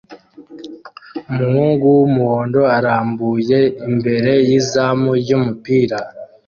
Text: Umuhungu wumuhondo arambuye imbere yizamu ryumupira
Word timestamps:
Umuhungu 1.31 1.85
wumuhondo 1.97 2.61
arambuye 2.77 3.59
imbere 3.87 4.31
yizamu 4.47 5.09
ryumupira 5.21 5.97